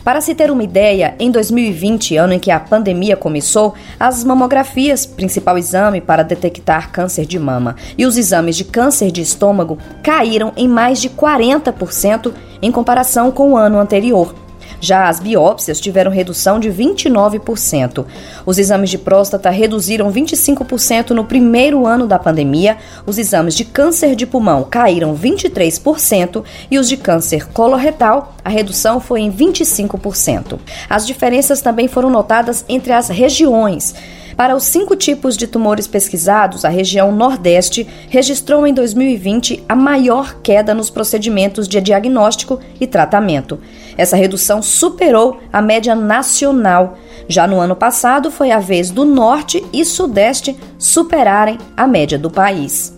Para 0.03 0.21
se 0.21 0.35
ter 0.35 0.51
uma 0.51 0.63
ideia, 0.63 1.15
em 1.19 1.31
2020, 1.31 2.17
ano 2.17 2.33
em 2.33 2.39
que 2.39 2.51
a 2.51 2.59
pandemia 2.59 3.17
começou, 3.17 3.75
as 3.99 4.25
mamografias, 4.25 5.07
principal 5.07 5.57
exame 5.57 6.01
para 6.01 6.23
detectar 6.23 6.91
câncer 6.91 7.25
de 7.27 7.39
mama, 7.39 7.77
e 7.97 8.05
os 8.05 8.17
exames 8.17 8.57
de 8.57 8.65
câncer 8.65 9.11
de 9.11 9.23
estômago 9.23 9.79
caíram 10.03 10.53
em 10.57 10.67
mais 10.67 11.01
de 11.01 11.09
40% 11.09 12.33
em 12.61 12.73
comparação 12.73 13.31
com 13.31 13.53
o 13.53 13.57
ano 13.57 13.79
anterior. 13.79 14.44
Já 14.85 15.09
as 15.09 15.19
biópsias 15.19 15.81
tiveram 15.81 16.11
redução 16.11 16.61
de 16.61 16.69
29%. 16.69 18.05
Os 18.45 18.59
exames 18.59 18.91
de 18.91 18.99
próstata 18.99 19.49
reduziram 19.49 20.13
25% 20.13 21.11
no 21.11 21.25
primeiro 21.25 21.87
ano 21.87 22.07
da 22.07 22.19
pandemia, 22.19 22.77
os 23.07 23.17
exames 23.17 23.55
de 23.55 23.65
câncer 23.65 24.15
de 24.15 24.27
pulmão 24.27 24.63
caíram 24.63 25.17
23% 25.17 26.45
e 26.71 26.79
os 26.79 26.87
de 26.87 26.99
câncer 26.99 27.49
coloretal, 27.49 28.35
a 28.45 28.51
redução 28.51 29.01
foi 29.01 29.23
em 29.23 29.33
25%. 29.33 30.59
As 30.89 31.07
diferenças 31.07 31.63
também 31.63 31.89
foram 31.89 32.11
notadas 32.11 32.63
entre 32.69 32.93
as 32.93 33.09
regiões. 33.09 33.95
Para 34.37 34.57
os 34.57 34.65
cinco 34.65 34.97
tipos 34.97 35.37
de 35.37 35.47
tumores 35.47 35.87
pesquisados, 35.87 36.65
a 36.65 36.69
região 36.69 37.13
Nordeste 37.13 37.87
registrou 38.09 38.67
em 38.67 38.75
2020 38.75 39.65
a 39.69 39.77
maior 39.77 40.37
queda 40.43 40.75
nos 40.75 40.91
procedimentos 40.91 41.69
de 41.69 41.81
diagnóstico 41.81 42.59
e 42.81 42.87
tratamento. 42.87 43.61
Essa 43.97 44.17
redução 44.17 44.61
superou 44.61 45.41
a 45.53 45.63
média 45.63 45.95
nacional. 45.95 46.99
Já 47.29 47.47
no 47.47 47.61
ano 47.61 47.77
passado, 47.77 48.31
foi 48.31 48.51
a 48.51 48.59
vez 48.59 48.91
do 48.91 49.05
Norte 49.05 49.65
e 49.73 49.85
Sudeste 49.85 50.57
superarem 50.79 51.59
a 51.77 51.87
média 51.87 52.19
do 52.19 52.31
país. 52.31 52.93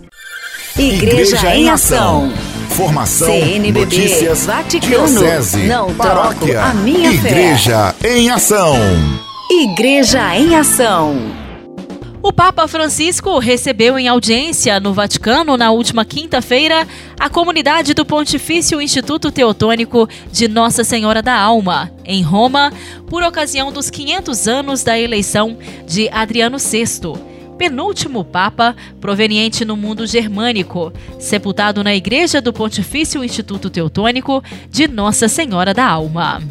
Igreja, 0.78 1.36
Igreja 1.36 1.56
em 1.56 1.68
Ação. 1.70 2.32
Formação, 2.70 3.28
CNBB, 3.28 3.80
notícias, 3.80 4.44
Vaticano, 4.44 5.06
diocese, 5.08 5.66
não 5.66 5.94
paróquia, 5.94 6.62
a 6.62 6.74
minha 6.74 7.10
Igreja 7.10 7.94
fé. 7.98 8.18
em 8.18 8.28
Ação. 8.30 8.76
Igreja 9.48 10.36
em 10.36 10.56
Ação. 10.56 11.14
O 12.20 12.32
Papa 12.32 12.66
Francisco 12.66 13.38
recebeu 13.38 13.96
em 13.96 14.08
audiência 14.08 14.80
no 14.80 14.92
Vaticano 14.92 15.56
na 15.56 15.70
última 15.70 16.04
quinta-feira 16.04 16.86
a 17.18 17.30
comunidade 17.30 17.94
do 17.94 18.04
Pontifício 18.04 18.82
Instituto 18.82 19.30
Teotônico 19.30 20.08
de 20.32 20.48
Nossa 20.48 20.82
Senhora 20.82 21.22
da 21.22 21.38
Alma, 21.38 21.92
em 22.04 22.22
Roma, 22.22 22.72
por 23.06 23.22
ocasião 23.22 23.70
dos 23.70 23.88
500 23.88 24.48
anos 24.48 24.82
da 24.82 24.98
eleição 24.98 25.56
de 25.86 26.08
Adriano 26.08 26.58
VI, 26.58 27.12
penúltimo 27.56 28.24
Papa 28.24 28.74
proveniente 29.00 29.64
no 29.64 29.76
mundo 29.76 30.08
germânico, 30.08 30.92
sepultado 31.20 31.84
na 31.84 31.94
Igreja 31.94 32.40
do 32.40 32.52
Pontifício 32.52 33.22
Instituto 33.22 33.70
Teotônico 33.70 34.42
de 34.68 34.88
Nossa 34.88 35.28
Senhora 35.28 35.72
da 35.72 35.86
Alma. 35.86 36.42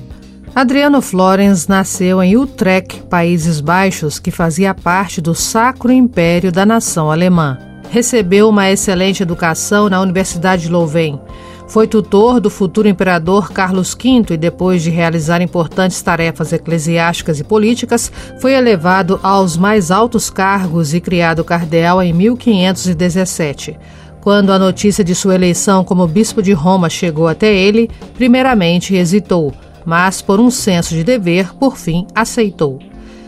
Adriano 0.55 1.01
Florens 1.01 1.67
nasceu 1.67 2.23
em 2.23 2.37
Utrecht, 2.37 3.03
Países 3.09 3.59
Baixos, 3.59 4.19
que 4.19 4.31
fazia 4.31 4.73
parte 4.73 5.19
do 5.19 5.35
Sacro 5.35 5.91
Império 5.91 6.49
da 6.49 6.65
nação 6.65 7.11
alemã. 7.11 7.57
Recebeu 7.91 8.47
uma 8.47 8.71
excelente 8.71 9.21
educação 9.21 9.89
na 9.89 9.99
Universidade 9.99 10.61
de 10.61 10.69
Louvain. 10.69 11.19
Foi 11.67 11.87
tutor 11.87 12.39
do 12.39 12.49
futuro 12.49 12.87
imperador 12.87 13.51
Carlos 13.51 13.93
V 13.93 14.33
e, 14.33 14.37
depois 14.37 14.81
de 14.81 14.89
realizar 14.89 15.41
importantes 15.41 16.01
tarefas 16.01 16.53
eclesiásticas 16.53 17.37
e 17.37 17.43
políticas, 17.43 18.09
foi 18.39 18.53
elevado 18.53 19.19
aos 19.21 19.57
mais 19.57 19.91
altos 19.91 20.29
cargos 20.29 20.93
e 20.93 21.01
criado 21.01 21.43
cardeal 21.43 22.01
em 22.01 22.13
1517. 22.13 23.77
Quando 24.21 24.53
a 24.53 24.59
notícia 24.59 25.03
de 25.03 25.13
sua 25.13 25.35
eleição 25.35 25.83
como 25.83 26.07
bispo 26.07 26.41
de 26.41 26.53
Roma 26.53 26.89
chegou 26.89 27.27
até 27.27 27.53
ele, 27.53 27.89
primeiramente 28.13 28.95
hesitou 28.95 29.53
mas, 29.85 30.21
por 30.21 30.39
um 30.39 30.49
senso 30.49 30.93
de 30.95 31.03
dever, 31.03 31.53
por 31.55 31.77
fim 31.77 32.05
aceitou. 32.13 32.79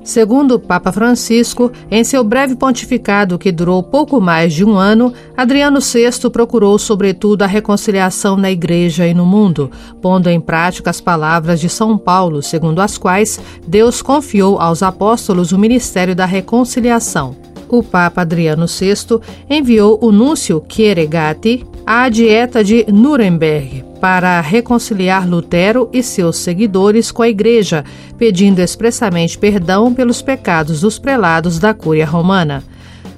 Segundo 0.07 0.55
o 0.55 0.59
Papa 0.59 0.89
Francisco, 0.89 1.69
em 1.91 2.01
seu 2.01 2.23
breve 2.23 2.55
pontificado 2.55 3.37
que 3.37 3.51
durou 3.51 3.83
pouco 3.83 4.21
mais 4.21 4.53
de 4.53 4.63
um 4.63 4.77
ano, 4.77 5.13
Adriano 5.35 5.81
VI 5.81 6.29
procurou, 6.31 6.79
sobretudo, 6.79 7.41
a 7.41 7.45
reconciliação 7.45 8.37
na 8.37 8.49
Igreja 8.49 9.05
e 9.05 9.13
no 9.13 9.25
mundo, 9.25 9.69
pondo 10.01 10.29
em 10.29 10.39
prática 10.39 10.89
as 10.89 11.01
palavras 11.01 11.59
de 11.59 11.67
São 11.67 11.97
Paulo, 11.97 12.41
segundo 12.41 12.79
as 12.79 12.97
quais 12.97 13.37
Deus 13.67 14.01
confiou 14.01 14.61
aos 14.61 14.81
apóstolos 14.81 15.51
o 15.51 15.59
ministério 15.59 16.15
da 16.15 16.25
reconciliação. 16.25 17.35
O 17.67 17.83
Papa 17.83 18.21
Adriano 18.21 18.65
VI 18.65 19.19
enviou 19.49 19.99
o 20.01 20.09
núncio 20.09 20.61
Kieregati 20.61 21.65
à 21.85 22.07
Dieta 22.07 22.63
de 22.63 22.85
Nuremberg 22.89 23.86
para 23.99 24.39
reconciliar 24.41 25.27
Lutero 25.27 25.89
e 25.91 26.01
seus 26.01 26.37
seguidores 26.37 27.11
com 27.11 27.21
a 27.23 27.29
Igreja, 27.29 27.83
pedindo 28.17 28.59
expressamente 28.59 29.37
perdão 29.37 29.93
pelos 29.93 30.21
pecados 30.21 30.81
dos 30.81 30.97
prelados 30.97 31.59
da 31.59 31.73
Cúria 31.73 32.05
Romana. 32.05 32.63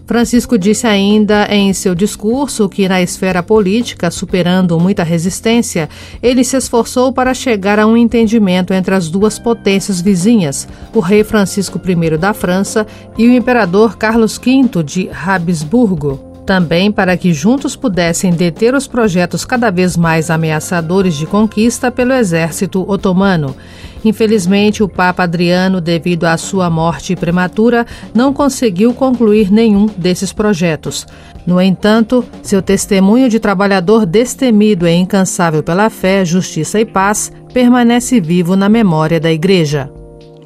Francisco 0.10 0.58
disse 0.58 0.88
ainda 0.88 1.46
em 1.54 1.72
seu 1.72 1.94
discurso 1.94 2.68
que, 2.68 2.90
na 2.90 3.00
esfera 3.00 3.44
política, 3.44 4.10
superando 4.10 4.80
muita 4.80 5.04
resistência, 5.04 5.88
ele 6.24 6.44
se 6.44 6.58
esforçou 6.58 7.14
para 7.14 7.32
chegar 7.32 7.78
a 7.78 7.86
um 7.86 7.96
entendimento 7.96 8.74
entre 8.74 8.96
as 8.96 9.08
duas 9.08 9.38
potências 9.38 10.02
vizinhas, 10.02 10.68
o 10.96 11.00
rei 11.00 11.24
Francisco 11.24 11.80
I 11.88 12.18
da 12.18 12.34
França 12.34 12.88
e 13.20 13.28
o 13.28 13.32
imperador 13.32 13.98
Carlos 13.98 14.40
V 14.44 14.84
de 14.84 15.12
Habsburgo 15.12 16.29
também 16.50 16.92
para 16.92 17.16
que 17.16 17.32
juntos 17.32 17.76
pudessem 17.76 18.32
deter 18.32 18.74
os 18.74 18.88
projetos 18.88 19.46
cada 19.46 19.70
vez 19.70 19.96
mais 19.96 20.32
ameaçadores 20.32 21.16
de 21.16 21.28
conquista 21.28 21.92
pelo 21.92 22.12
exército 22.12 22.84
otomano. 22.90 23.56
Infelizmente, 24.04 24.82
o 24.82 24.90
Papa 24.90 25.22
Adriano, 25.22 25.80
devido 25.80 26.24
à 26.24 26.36
sua 26.38 26.68
morte 26.68 27.16
prematura, 27.16 27.86
não 28.16 28.34
conseguiu 28.34 28.96
concluir 28.96 29.52
nenhum 29.52 29.86
desses 29.96 30.34
projetos. 30.34 31.06
No 31.46 31.62
entanto, 31.62 32.26
seu 32.42 32.64
testemunho 32.64 33.30
de 33.30 33.40
trabalhador 33.40 34.08
destemido 34.08 34.88
e 34.88 34.92
incansável 34.96 35.62
pela 35.62 35.88
fé, 35.88 36.26
justiça 36.26 36.80
e 36.80 36.86
paz 36.86 37.32
permanece 37.54 38.20
vivo 38.20 38.56
na 38.56 38.68
memória 38.68 39.20
da 39.20 39.32
Igreja. 39.32 39.88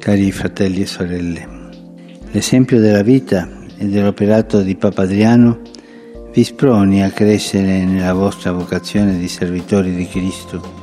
Cari 0.02 0.30
fratelli 0.30 0.82
e 0.82 0.86
sorelle, 0.86 1.48
l'esempio 2.34 2.78
della 2.78 3.02
vita 3.02 3.48
e 3.78 3.86
dell'operato 3.86 4.62
di 4.62 4.74
Papa 4.74 5.04
Adriano 5.04 5.72
vi 6.34 6.42
sproni 6.42 7.02
a 7.02 7.10
crescere 7.10 7.84
nella 7.84 8.12
vostra 8.12 8.52
vocazione 8.52 9.16
di 9.18 9.28
servitori 9.28 9.94
di 9.94 10.06
Cristo. 10.06 10.82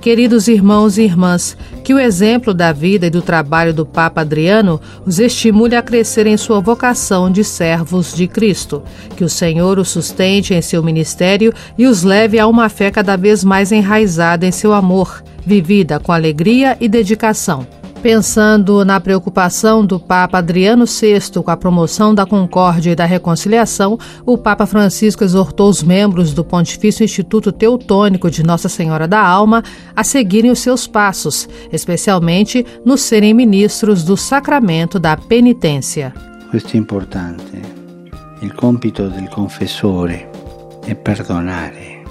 Queridos 0.00 0.48
irmãos 0.48 0.96
e 0.96 1.02
irmãs, 1.02 1.56
que 1.84 1.92
o 1.94 1.98
exemplo 1.98 2.52
da 2.52 2.72
vida 2.72 3.06
e 3.06 3.10
do 3.10 3.22
trabalho 3.22 3.72
do 3.74 3.84
Papa 3.86 4.22
Adriano 4.22 4.80
os 5.04 5.18
estimule 5.18 5.76
a 5.76 5.82
crescer 5.82 6.26
em 6.26 6.36
sua 6.36 6.60
vocação 6.60 7.30
de 7.30 7.44
servos 7.44 8.14
de 8.14 8.26
Cristo. 8.26 8.82
Que 9.16 9.24
o 9.24 9.28
Senhor 9.28 9.78
os 9.78 9.88
sustente 9.88 10.54
em 10.54 10.62
seu 10.62 10.82
ministério 10.82 11.52
e 11.76 11.86
os 11.86 12.02
leve 12.02 12.38
a 12.38 12.46
uma 12.46 12.68
fé 12.68 12.90
cada 12.90 13.16
vez 13.16 13.44
mais 13.44 13.70
enraizada 13.70 14.46
em 14.46 14.52
seu 14.52 14.72
amor, 14.72 15.22
vivida 15.44 16.00
com 16.00 16.12
alegria 16.12 16.76
e 16.80 16.88
dedicação. 16.88 17.77
Pensando 18.02 18.84
na 18.84 19.00
preocupação 19.00 19.84
do 19.84 19.98
Papa 19.98 20.38
Adriano 20.38 20.84
VI 20.84 21.42
com 21.42 21.50
a 21.50 21.56
promoção 21.56 22.14
da 22.14 22.24
concórdia 22.24 22.92
e 22.92 22.94
da 22.94 23.04
reconciliação, 23.04 23.98
o 24.24 24.38
Papa 24.38 24.66
Francisco 24.66 25.24
exortou 25.24 25.68
os 25.68 25.82
membros 25.82 26.32
do 26.32 26.44
Pontifício 26.44 27.02
Instituto 27.02 27.50
Teutônico 27.50 28.30
de 28.30 28.44
Nossa 28.44 28.68
Senhora 28.68 29.08
da 29.08 29.20
Alma 29.20 29.64
a 29.96 30.04
seguirem 30.04 30.52
os 30.52 30.60
seus 30.60 30.86
passos, 30.86 31.48
especialmente 31.72 32.64
no 32.84 32.96
serem 32.96 33.34
ministros 33.34 34.04
do 34.04 34.16
sacramento 34.16 35.00
da 35.00 35.16
penitência. 35.16 36.14
Questo 36.50 36.76
é 36.76 36.78
importante. 36.78 37.60
Il 38.40 38.54
compito 38.54 39.08
del 39.08 39.28
confessore 39.28 40.30
è 40.86 40.94
perdonare, 40.94 42.04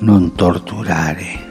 non 0.00 0.34
torturare. 0.34 1.48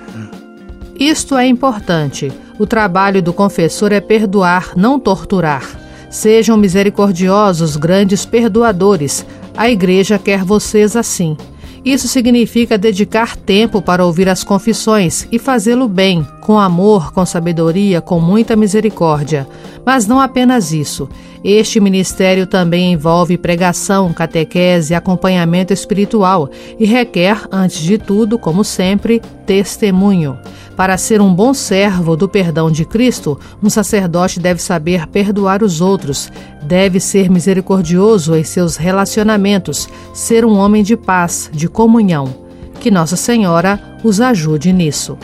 Isto 1.00 1.38
é 1.38 1.46
importante. 1.48 2.49
O 2.60 2.68
trabalho 2.68 3.22
do 3.22 3.32
confessor 3.32 3.94
é 3.94 4.02
perdoar, 4.02 4.74
não 4.76 5.00
torturar. 5.00 5.64
Sejam 6.10 6.58
misericordiosos, 6.58 7.78
grandes 7.78 8.26
perdoadores. 8.26 9.26
A 9.56 9.70
igreja 9.70 10.20
quer 10.20 10.44
vocês 10.44 10.98
assim. 10.98 11.38
Isso 11.86 12.10
significa 12.10 12.78
dedicar 12.78 13.38
tempo 13.38 13.82
para 13.82 14.06
ouvir 14.06 14.28
as 14.28 14.44
confissões 14.44 15.26
e 15.32 15.40
fazê-lo 15.40 15.88
bem, 15.88 16.28
com 16.42 16.60
amor, 16.60 17.14
com 17.14 17.26
sabedoria, 17.26 18.02
com 18.02 18.20
muita 18.20 18.58
misericórdia. 18.58 19.48
Mas 19.86 20.06
não 20.06 20.20
apenas 20.20 20.74
isso. 20.74 21.08
Este 21.42 21.80
ministério 21.80 22.46
também 22.46 22.92
envolve 22.92 23.38
pregação, 23.38 24.12
catequese, 24.12 24.94
acompanhamento 24.94 25.72
espiritual 25.72 26.50
e 26.78 26.86
requer, 26.86 27.48
antes 27.50 27.80
de 27.80 27.98
tudo, 27.98 28.38
como 28.38 28.66
sempre, 28.66 29.22
testemunho. 29.46 30.38
Para 30.80 30.98
ser 30.98 31.20
um 31.20 31.36
bom 31.36 31.54
servo 31.54 32.16
do 32.16 32.30
perdão 32.30 32.72
de 32.72 32.86
Cristo, 32.86 33.38
um 33.62 33.70
sacerdote 33.70 34.40
deve 34.40 34.62
saber 34.62 35.08
perdoar 35.08 35.62
os 35.62 35.82
outros, 35.82 36.32
deve 36.64 37.02
ser 37.02 37.30
misericordioso 37.30 38.34
em 38.34 38.46
seus 38.46 38.78
relacionamentos, 38.78 39.90
ser 40.14 40.46
um 40.46 40.58
homem 40.58 40.82
de 40.82 40.96
paz, 40.96 41.50
de 41.52 41.68
comunhão. 41.68 42.34
Que 42.80 42.90
Nossa 42.90 43.18
Senhora 43.18 44.00
os 44.06 44.22
ajude 44.22 44.72
nisso. 44.72 45.18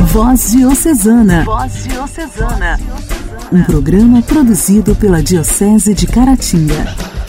Voz 0.00 0.52
Diocesana. 0.52 1.44
Voz 1.44 1.84
Diocesana. 1.84 2.80
Um 3.52 3.62
programa 3.64 4.22
produzido 4.22 4.96
pela 4.96 5.22
Diocese 5.22 5.92
de 5.92 6.06
Caratinga. 6.06 7.19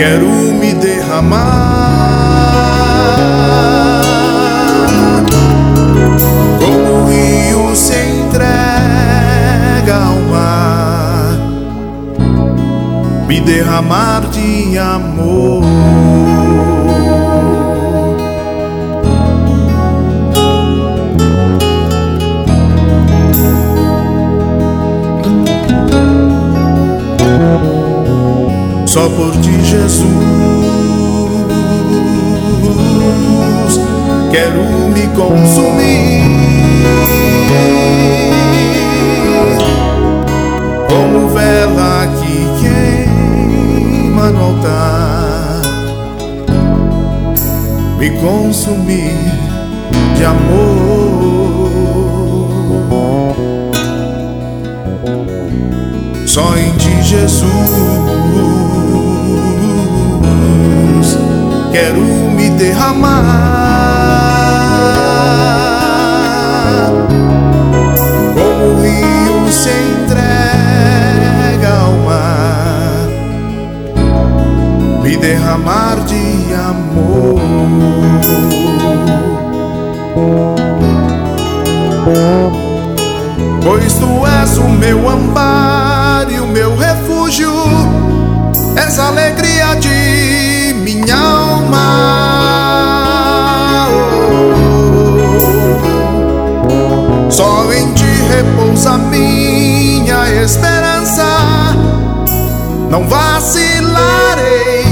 Quero 0.00 0.30
me 0.58 0.72
derramar 0.72 1.36
como 6.58 7.02
o 7.02 7.06
rio 7.06 7.76
se 7.76 8.00
entrega 8.22 9.96
ao 9.96 10.18
mar, 10.30 11.36
me 13.28 13.42
derramar 13.42 14.22
de 14.30 14.78
amor. 14.78 15.64
só 28.90 29.08
por 29.10 29.30
ti, 29.36 29.59
Jesus. 29.90 30.14
Quero 34.30 34.62
me 34.94 35.06
consumir 35.16 36.22
como 40.88 41.28
vela 41.30 42.08
que 42.20 42.34
queima 42.60 44.30
no 44.30 44.40
altar, 44.44 45.62
me 47.98 48.10
consumir 48.20 49.16
de 50.16 50.24
amor. 50.24 51.00
Só 56.26 56.56
em 56.56 56.70
ti, 56.76 57.02
Jesus, 57.02 57.50
quero 61.72 62.00
me 62.00 62.50
derramar 62.50 63.20
como 68.34 68.64
o 68.64 68.82
rio 68.82 69.52
se 69.52 69.70
entrega 69.70 71.70
ao 71.80 71.92
mar, 71.98 73.08
me 75.02 75.16
derramar 75.16 75.96
de 76.06 76.54
amor. 76.54 77.40
Pois 83.62 83.92
tu 83.94 84.26
és 84.26 84.58
o 84.58 84.68
meu 84.68 85.08
amparo 85.08 86.32
e 86.32 86.40
o 86.40 86.46
meu 86.46 86.76
refúgio, 86.76 87.52
és 88.76 88.98
a 88.98 89.06
alegria 89.08 89.74
de 89.76 90.74
minha 91.00 91.16
alma. 91.16 91.88
Só 97.30 97.72
em 97.72 97.92
ti 97.94 98.04
repousa 98.28 98.98
minha 98.98 100.42
esperança, 100.42 101.24
não 102.90 103.08
vacilarei, 103.08 104.84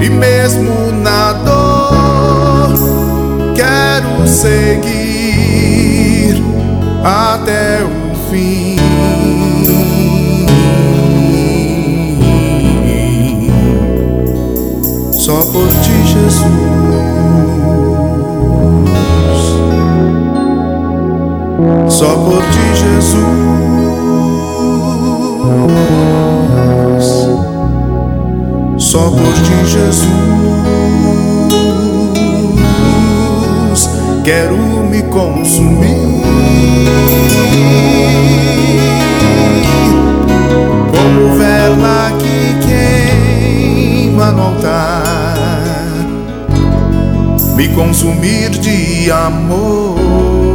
e 0.00 0.10
mesmo 0.10 0.92
na 0.92 1.32
dor, 1.32 2.72
quero 3.54 4.26
seguir 4.26 4.94
até 7.04 7.82
o 7.82 8.14
fim. 8.30 8.93
Por 15.54 15.68
ti, 15.68 15.96
Jesus. 16.12 16.42
Só 21.88 22.10
por 22.16 22.42
ti, 22.42 22.64
Jesus. 22.74 23.34
Só 28.78 29.10
por 29.10 29.32
ti, 29.44 29.56
Jesus. 29.64 30.08
Quero 34.24 34.56
me 34.90 35.02
consumir. 35.04 36.24
Como 40.90 41.36
vela 41.38 42.12
que 42.18 42.38
queima 42.66 44.26
no 44.32 44.42
altar, 44.48 44.93
me 47.56 47.68
consumir 47.68 48.50
de 48.60 49.10
amor. 49.12 50.53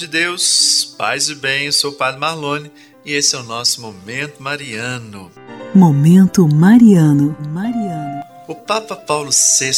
De 0.00 0.06
Deus, 0.06 0.94
paz 0.96 1.28
e 1.28 1.34
bem, 1.34 1.66
eu 1.66 1.72
sou 1.74 1.90
o 1.90 1.94
Padre 1.94 2.18
Marlone 2.18 2.72
e 3.04 3.12
esse 3.12 3.36
é 3.36 3.38
o 3.38 3.42
nosso 3.42 3.82
Momento 3.82 4.42
Mariano. 4.42 5.30
Momento 5.74 6.48
Mariano. 6.48 7.36
Mariano. 7.50 8.24
O 8.48 8.54
Papa 8.54 8.96
Paulo 8.96 9.30
VI 9.30 9.70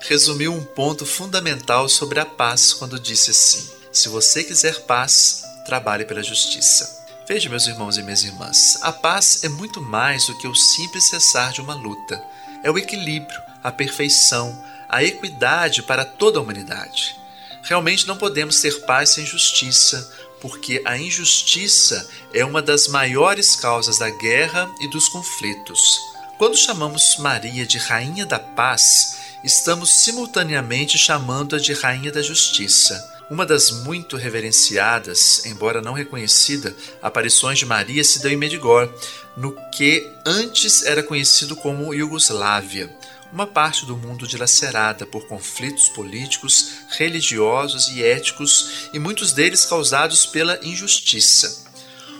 resumiu 0.00 0.54
um 0.54 0.64
ponto 0.64 1.04
fundamental 1.04 1.90
sobre 1.90 2.18
a 2.18 2.24
paz 2.24 2.72
quando 2.72 2.98
disse 2.98 3.32
assim: 3.32 3.68
Se 3.92 4.08
você 4.08 4.42
quiser 4.42 4.80
paz, 4.86 5.44
trabalhe 5.66 6.06
pela 6.06 6.22
justiça. 6.22 7.04
Veja, 7.28 7.50
meus 7.50 7.66
irmãos 7.66 7.98
e 7.98 8.02
minhas 8.02 8.24
irmãs, 8.24 8.78
a 8.80 8.90
paz 8.90 9.44
é 9.44 9.48
muito 9.50 9.82
mais 9.82 10.24
do 10.24 10.38
que 10.38 10.48
o 10.48 10.54
simples 10.54 11.10
cessar 11.10 11.52
de 11.52 11.60
uma 11.60 11.74
luta. 11.74 12.18
É 12.64 12.70
o 12.70 12.78
equilíbrio, 12.78 13.42
a 13.62 13.70
perfeição, 13.70 14.58
a 14.88 15.04
equidade 15.04 15.82
para 15.82 16.02
toda 16.02 16.38
a 16.38 16.42
humanidade. 16.42 17.25
Realmente 17.66 18.06
não 18.06 18.16
podemos 18.16 18.60
ter 18.60 18.80
paz 18.82 19.10
sem 19.10 19.26
justiça, 19.26 20.12
porque 20.40 20.80
a 20.84 20.96
injustiça 20.96 22.08
é 22.32 22.44
uma 22.44 22.62
das 22.62 22.86
maiores 22.86 23.56
causas 23.56 23.98
da 23.98 24.08
guerra 24.08 24.70
e 24.80 24.88
dos 24.88 25.08
conflitos. 25.08 25.98
Quando 26.38 26.56
chamamos 26.56 27.16
Maria 27.18 27.66
de 27.66 27.76
Rainha 27.78 28.24
da 28.24 28.38
Paz, 28.38 29.18
estamos 29.42 29.90
simultaneamente 29.90 30.96
chamando-a 30.96 31.58
de 31.58 31.72
Rainha 31.72 32.12
da 32.12 32.22
Justiça. 32.22 33.16
Uma 33.28 33.44
das 33.44 33.72
muito 33.72 34.16
reverenciadas, 34.16 35.44
embora 35.44 35.82
não 35.82 35.92
reconhecida, 35.92 36.72
aparições 37.02 37.58
de 37.58 37.66
Maria 37.66 38.04
se 38.04 38.20
deu 38.20 38.30
em 38.30 38.36
Medigor, 38.36 38.88
no 39.36 39.56
que 39.72 40.08
antes 40.24 40.84
era 40.84 41.02
conhecido 41.02 41.56
como 41.56 41.92
Iugoslávia, 41.92 42.94
uma 43.36 43.46
parte 43.46 43.84
do 43.84 43.94
mundo 43.94 44.26
dilacerada 44.26 45.04
por 45.04 45.26
conflitos 45.26 45.90
políticos, 45.90 46.70
religiosos 46.96 47.88
e 47.88 48.02
éticos, 48.02 48.88
e 48.94 48.98
muitos 48.98 49.34
deles 49.34 49.66
causados 49.66 50.24
pela 50.24 50.58
injustiça. 50.62 51.66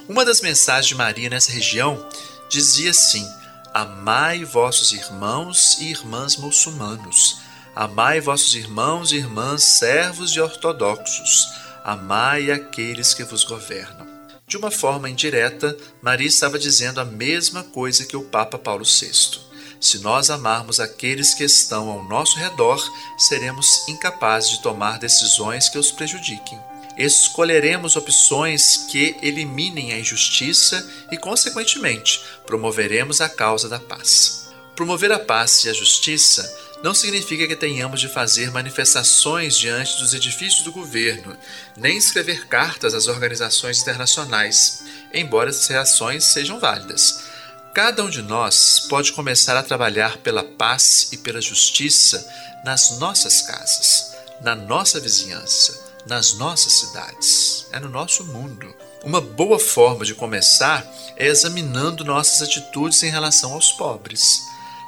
Uma 0.07 0.27
das 0.27 0.43
mensagens 0.43 0.89
de 0.89 0.95
Maria 0.95 1.31
nessa 1.31 1.51
região 1.51 2.07
dizia 2.51 2.91
assim: 2.91 3.27
Amai 3.73 4.45
vossos 4.45 4.93
irmãos 4.93 5.79
e 5.81 5.87
irmãs 5.87 6.37
muçulmanos. 6.37 7.39
Amai 7.75 8.21
vossos 8.21 8.55
irmãos 8.55 9.11
e 9.11 9.17
irmãs 9.17 9.65
servos 9.65 10.33
e 10.33 10.41
ortodoxos. 10.41 11.49
Amai 11.83 12.51
aqueles 12.51 13.15
que 13.15 13.25
vos 13.25 13.43
governam. 13.43 14.07
De 14.47 14.59
uma 14.59 14.71
forma 14.71 15.09
indireta, 15.09 15.75
Maria 16.03 16.29
estava 16.29 16.59
dizendo 16.59 17.01
a 17.01 17.07
mesma 17.07 17.65
coisa 17.65 18.05
que 18.05 18.19
o 18.19 18.25
Papa 18.25 18.59
Paulo 18.59 18.85
VI. 18.85 19.46
Se 19.81 19.99
nós 19.99 20.31
amarmos 20.31 20.81
aqueles 20.81 21.35
que 21.35 21.45
estão 21.45 21.89
ao 21.89 22.05
nosso 22.05 22.39
redor, 22.39 22.83
seremos 23.19 23.87
incapazes 23.89 24.51
de 24.51 24.63
tomar 24.63 24.99
decisões 24.99 25.69
que 25.69 25.79
os 25.79 25.91
prejudiquem. 25.91 26.59
Escolheremos 26.97 27.95
opções 27.95 28.87
que 28.91 29.17
eliminem 29.21 29.93
a 29.93 29.99
injustiça 29.99 30.89
e, 31.13 31.19
consequentemente, 31.19 32.23
promoveremos 32.47 33.21
a 33.21 33.29
causa 33.29 33.69
da 33.69 33.79
paz. 33.79 34.49
Promover 34.75 35.13
a 35.13 35.19
paz 35.19 35.65
e 35.65 35.69
a 35.69 35.75
justiça 35.75 36.43
não 36.83 36.95
significa 36.95 37.47
que 37.47 37.57
tenhamos 37.57 38.01
de 38.01 38.09
fazer 38.09 38.51
manifestações 38.51 39.59
diante 39.59 39.99
dos 39.99 40.15
edifícios 40.15 40.63
do 40.63 40.73
governo, 40.73 41.37
nem 41.77 41.97
escrever 41.97 42.47
cartas 42.47 42.95
às 42.95 43.07
organizações 43.07 43.81
internacionais, 43.81 44.85
embora 45.13 45.51
essas 45.51 45.69
reações 45.69 46.25
sejam 46.25 46.61
válidas. 46.61 47.36
Cada 47.77 48.03
um 48.03 48.09
de 48.09 48.23
nós 48.23 48.81
pode 48.89 49.13
começar 49.13 49.55
a 49.55 49.63
trabalhar 49.63 50.17
pela 50.23 50.43
paz 50.43 51.11
e 51.13 51.19
pela 51.19 51.43
justiça 51.43 52.27
nas 52.65 52.99
nossas 52.99 53.43
casas, 53.43 54.17
na 54.41 54.55
nossa 54.55 54.99
vizinhança, 54.99 55.79
nas 56.07 56.33
nossas 56.39 56.73
cidades, 56.73 57.67
é 57.73 57.79
no 57.79 57.91
nosso 57.91 58.25
mundo. 58.25 58.75
Uma 59.05 59.21
boa 59.21 59.59
forma 59.59 60.07
de 60.07 60.15
começar 60.15 60.91
é 61.19 61.27
examinando 61.27 62.03
nossas 62.03 62.41
atitudes 62.41 63.03
em 63.03 63.11
relação 63.11 63.53
aos 63.53 63.71
pobres. 63.73 64.41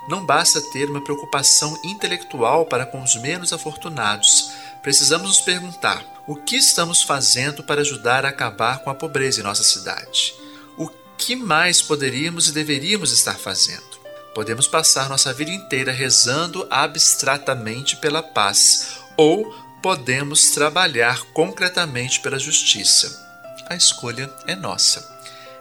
Não 0.09 0.25
basta 0.25 0.59
ter 0.73 0.89
uma 0.89 1.05
preocupação 1.05 1.79
intelectual 1.85 2.65
para 2.65 2.87
com 2.87 3.03
os 3.03 3.17
menos 3.17 3.53
afortunados. 3.53 4.51
Precisamos 4.83 5.29
nos 5.29 5.41
perguntar: 5.43 6.03
o 6.27 6.37
que 6.37 6.57
estamos 6.57 7.03
fazendo 7.03 7.63
para 7.63 7.83
ajudar 7.83 8.25
a 8.25 8.31
acabar 8.31 8.79
com 8.79 8.89
a 8.89 8.95
pobreza 8.95 9.41
em 9.41 9.45
nossa 9.45 9.63
cidade? 9.63 10.35
O 10.79 10.89
que 11.19 11.35
mais 11.35 11.83
poderíamos 11.83 12.49
e 12.49 12.53
deveríamos 12.53 13.13
estar 13.13 13.37
fazendo? 13.37 13.99
Podemos 14.35 14.69
passar 14.69 15.09
nossa 15.09 15.33
vida 15.33 15.51
inteira 15.51 15.91
rezando 15.91 16.67
abstratamente 16.71 17.97
pela 17.97 18.23
paz 18.23 19.01
ou 19.17 19.53
podemos 19.83 20.53
trabalhar 20.53 21.21
concretamente 21.33 22.21
pela 22.21 22.39
justiça. 22.39 23.27
A 23.69 23.75
escolha 23.75 24.33
é 24.47 24.55
nossa. 24.55 25.07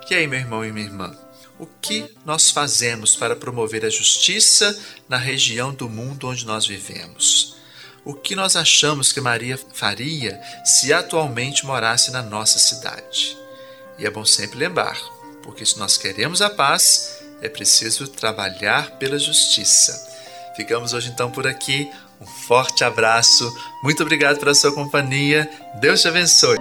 E 0.09 0.13
aí, 0.13 0.27
meu 0.27 0.39
irmão 0.39 0.63
e 0.63 0.71
minha 0.71 0.85
irmã? 0.85 1.17
O 1.59 1.65
que 1.65 2.15
nós 2.23 2.51
fazemos 2.51 3.15
para 3.15 3.35
promover 3.35 3.83
a 3.83 3.89
justiça 3.89 4.79
na 5.09 5.17
região 5.17 5.73
do 5.73 5.89
mundo 5.89 6.27
onde 6.27 6.45
nós 6.45 6.67
vivemos? 6.67 7.55
O 8.05 8.13
que 8.13 8.35
nós 8.35 8.55
achamos 8.55 9.11
que 9.11 9.19
Maria 9.19 9.59
faria 9.73 10.39
se 10.63 10.93
atualmente 10.93 11.65
morasse 11.65 12.11
na 12.11 12.21
nossa 12.21 12.59
cidade? 12.59 13.35
E 13.97 14.05
é 14.05 14.09
bom 14.09 14.23
sempre 14.23 14.59
lembrar, 14.59 14.97
porque 15.47 15.65
se 15.65 15.79
nós 15.79 15.97
queremos 15.97 16.41
a 16.41 16.49
paz, 16.49 17.19
é 17.41 17.47
preciso 17.47 18.05
trabalhar 18.09 18.91
pela 18.97 19.17
justiça. 19.17 20.05
Ficamos 20.57 20.91
hoje 20.91 21.09
então 21.09 21.31
por 21.31 21.47
aqui. 21.47 21.89
Um 22.19 22.25
forte 22.25 22.83
abraço, 22.83 23.49
muito 23.81 24.03
obrigado 24.03 24.39
pela 24.39 24.53
sua 24.53 24.73
companhia. 24.73 25.49
Deus 25.79 26.01
te 26.01 26.09
abençoe. 26.09 26.57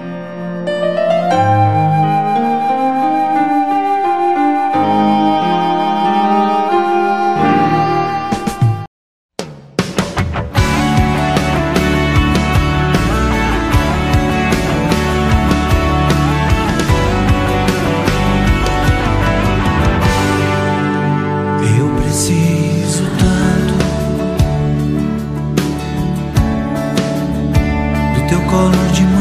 color 28.56 28.86
you. 28.98 29.15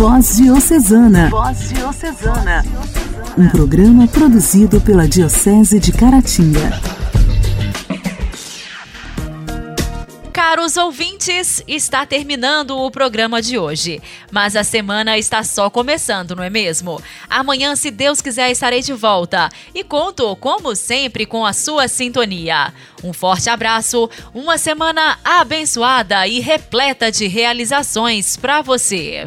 Voz 0.00 0.38
Diocesana. 0.38 1.28
Voz 1.28 1.68
Diocesana. 1.68 2.64
Um 3.36 3.50
programa 3.50 4.08
produzido 4.08 4.80
pela 4.80 5.06
Diocese 5.06 5.78
de 5.78 5.92
Caratinga. 5.92 6.80
Queridos 10.32 10.76
ouvintes, 10.76 11.62
está 11.66 12.06
terminando 12.06 12.78
o 12.78 12.90
programa 12.90 13.42
de 13.42 13.58
hoje. 13.58 14.00
Mas 14.30 14.54
a 14.54 14.62
semana 14.62 15.18
está 15.18 15.42
só 15.42 15.68
começando, 15.68 16.36
não 16.36 16.44
é 16.44 16.48
mesmo? 16.48 17.02
Amanhã, 17.28 17.74
se 17.74 17.90
Deus 17.90 18.22
quiser, 18.22 18.50
estarei 18.50 18.80
de 18.82 18.92
volta. 18.92 19.50
E 19.74 19.82
conto, 19.82 20.36
como 20.36 20.76
sempre, 20.76 21.26
com 21.26 21.44
a 21.44 21.52
sua 21.52 21.88
sintonia. 21.88 22.72
Um 23.02 23.12
forte 23.12 23.50
abraço, 23.50 24.08
uma 24.32 24.56
semana 24.56 25.18
abençoada 25.24 26.26
e 26.26 26.38
repleta 26.38 27.10
de 27.10 27.26
realizações 27.26 28.36
para 28.36 28.62
você. 28.62 29.26